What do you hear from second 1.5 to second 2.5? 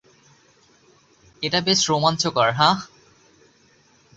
বেশ রোমাঞ্চকর,